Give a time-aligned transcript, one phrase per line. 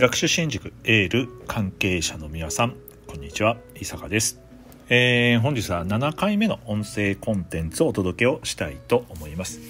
[0.00, 2.74] 学習新塾エール関係者の皆さん
[3.06, 4.40] こんにちは伊坂です、
[4.88, 9.60] えー、本日は7回目の音声コンテンツをお届けをしたいと思います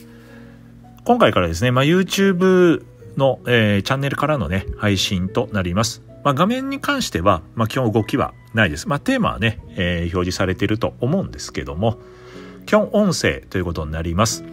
[1.05, 2.85] 今回からですね、まあ、YouTube
[3.17, 8.87] の、えー、チャンネルからのね配信となりますまあ、画面に関しては、まあ、基本動きはないです。
[8.87, 11.99] まあ、テーマはね、えー、表示されていると思うんですけども、
[12.67, 14.45] 基本音声ということになります。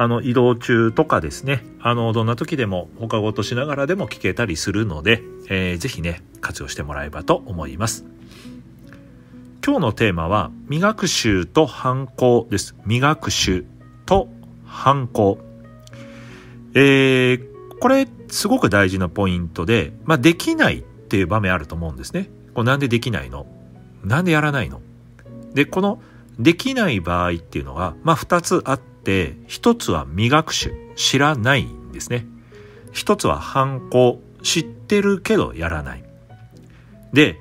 [0.00, 1.62] あの移動中とかですね。
[1.78, 8.06] あのどんな時でも他ごとしながらでも聞けたりするので、えー、ぜひね活用してもらえばと思います。
[9.62, 12.74] 今日のテーマは未学習と反抗です。
[12.84, 13.66] 未学習
[14.06, 14.30] と
[14.64, 15.38] 反抗。
[16.72, 22.30] えー、これすごく大事なポイントで、まあ、できないっていう場面あると思うんですね。
[22.54, 23.44] これなんでできないの？
[24.02, 24.80] なんでやらないの？
[25.52, 26.00] でこの
[26.38, 32.26] できない場合っていうのが、まあ、2つあって、一つは未学習、知らないんですね。
[32.92, 36.04] 一つは反抗、知ってるけどやらない。
[37.12, 37.38] で、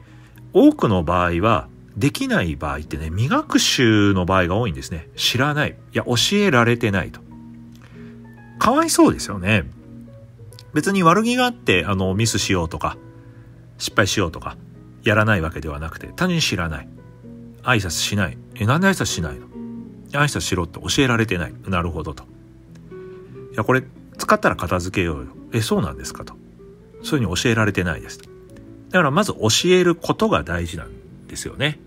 [0.53, 5.09] 多くの場合は、できない場合ってね、未学習の場合が多いんですね。
[5.17, 5.71] 知らない。
[5.71, 7.19] いや、教えられてないと。
[8.57, 9.69] かわいそうですよね。
[10.73, 12.97] 別に悪気があって、あの、ミスしようとか、
[13.77, 14.55] 失敗しようとか、
[15.03, 16.87] やらないわけではなくて、単純に知らない。
[17.63, 18.37] 挨拶しない。
[18.55, 19.47] え、なんで挨拶しないの？
[20.11, 21.53] 挨拶しろって教えられてない。
[21.67, 22.23] なるほどと。
[23.53, 23.83] いや、これ
[24.17, 25.27] 使ったら片付けようよ。
[25.53, 26.33] え、そうなんですかと。
[27.03, 28.19] そういうふうに教えられてないです。
[28.19, 28.25] だ
[28.91, 31.79] からまず教えることが大事なんですよね。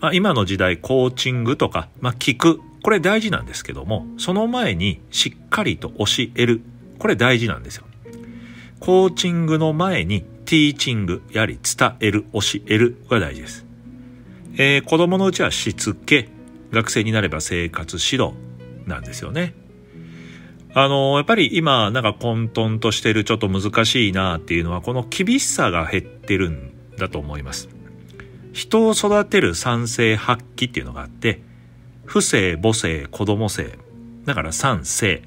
[0.00, 2.60] まあ、今の時代、コーチングとか、まあ、聞く。
[2.82, 6.60] これ大事なんですけども、その前にしっかりと教える。
[6.98, 7.84] これ大事なんですよ。
[8.78, 13.66] コーチングの前にティーチング、やはり伝える、教えるが大事です。
[14.58, 16.28] えー、子供のうちはしつけ、
[16.76, 18.36] 学生になれば生活指導
[18.86, 19.54] なんですよね。
[20.74, 27.70] あの、やっぱり今なんか混沌としてるちょっと難しいなっていうのはこの厳しさが減ってるんだと思います。
[28.52, 31.40] 人を育てる三世八期っていうのがあって、
[32.04, 33.78] 不正、母性、子供性。
[34.26, 35.22] だから三世。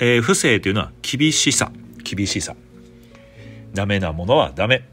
[0.00, 1.70] えー、不正というのは厳しさ。
[2.02, 2.56] 厳しさ。
[3.74, 4.88] ダメなものはダメ。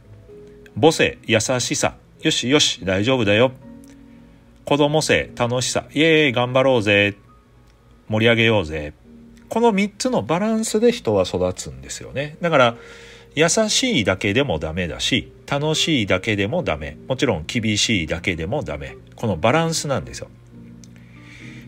[0.79, 1.95] 母性、優しさ。
[2.21, 3.51] よしよし、大丈夫だよ。
[4.65, 7.15] 子供性、楽しさ、イエーイ、頑張ろうぜ、
[8.09, 8.93] 盛り上げようぜ。
[9.47, 12.37] この3つのバランスで人は育つんですよね。
[12.41, 12.75] だから、
[13.35, 16.97] 優しいだけでもダメだし、楽しいだけでもダメ。
[17.07, 18.97] もちろん厳しいだけでもダメ。
[19.15, 20.29] このバランスなんですよ。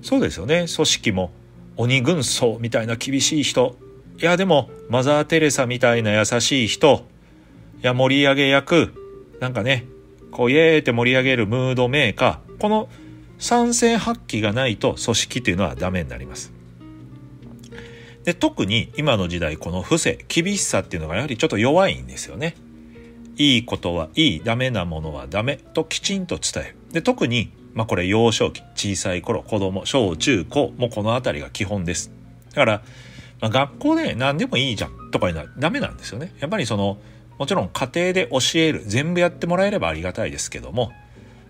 [0.01, 0.65] そうですよね。
[0.73, 1.31] 組織も
[1.75, 3.75] 鬼軍曹みたいな厳しい人。
[4.19, 7.05] いや、でもマザー・テレサみたいな優しい人。
[7.83, 8.93] いや、盛り上げ役。
[9.39, 9.85] なんかね、
[10.31, 12.57] こう、イエーって盛り上げるムードメーカー。
[12.57, 12.89] この
[13.39, 16.51] 賛成発揮がないと組織というのはダメになります。
[18.23, 22.55] で特に今の時代この不正厳しさっていうのがやはりちょっと弱いんですよね。
[23.37, 26.75] いいことはいいダメなものはダメときちんと伝える。
[26.91, 32.11] で特にまあこれ幼少期小さい頃子供小中高もこの辺りが基本です。
[32.49, 32.81] だから、
[33.39, 36.33] まあ、学校で何でもいいじゃんとかいうのはダメなんですよね。
[36.39, 36.97] やっぱりその
[37.37, 40.91] もちろん家庭で教える全部やってもらえればありがたいですけども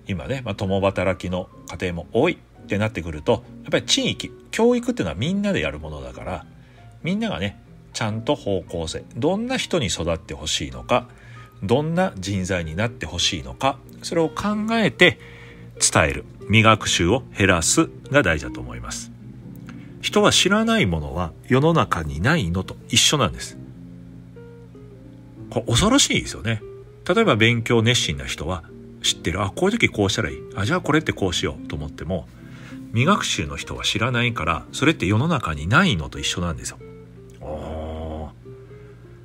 [0.07, 6.45] 今ね、まあ、共働きの家庭も多いってなってくるとやっぱり地域教育っていうのはみんなでやるものだから
[7.03, 7.61] みんながね
[7.93, 11.07] ちゃんと方向性どんな人に育ってほしいのか
[11.63, 15.19] どんな人材になってほしいのかそれを考えて
[15.79, 19.11] 伝える未学習を減らすが大事だと思います。
[20.01, 23.57] 人は知らないものは世の中にないのと一緒なんです。
[25.49, 26.61] これ恐ろしいですよね
[27.07, 28.63] 例えば勉強熱心な人は
[29.01, 32.27] 知ってるあこういう時こうしたらいいあじゃあこれってこうしようと思っても
[32.91, 36.79] 未学習の人は知らないからそれって世の中にないのと一緒なんですよ。
[37.41, 38.29] お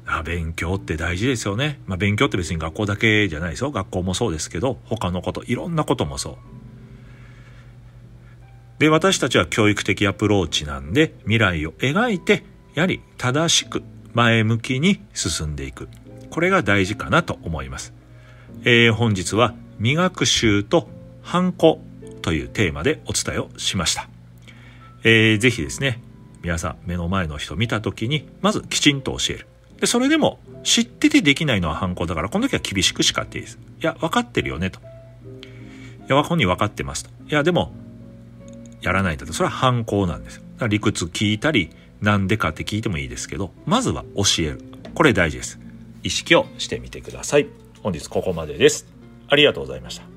[0.06, 1.80] あ勉強って大事ですよね。
[1.86, 3.70] まあ、勉強って別に学校だけじゃないですよ。
[3.70, 6.36] 学校もそうですけど他のこといろんなこともそう。
[8.78, 12.44] で私たちは教育的アプローチなんで未来を描いて
[12.74, 13.82] やはり正しく
[14.12, 15.88] 前向きに進んでいく
[16.32, 17.92] これが大事かなと思います。
[18.64, 20.88] えー、本日は未学習と
[21.20, 21.78] ハンコ
[22.22, 24.08] というテーマでお伝えをしました。
[25.04, 26.00] えー、ぜひですね、
[26.42, 29.46] 皆さん目の前の人見た時に、まずきちんと教える。
[29.78, 33.58] で、それでも知っててできないのは反抗だから、この時は厳しく叱っていいです。
[33.82, 34.80] いや、分かってるよね、と。
[34.80, 34.82] い
[36.08, 37.10] や、本人分かってますと。
[37.28, 37.74] いや、でも、
[38.80, 39.30] やらないと。
[39.34, 40.68] それは反抗なんですよ。
[40.68, 41.68] 理屈聞いたり、
[42.00, 44.64] なんでかって聞いてもいいですけど、まずは教える。
[44.94, 45.58] これ大事です。
[46.02, 47.48] 意識をしてみてください。
[47.82, 48.86] 本日ここまでです。
[49.28, 50.11] ありがとうございました。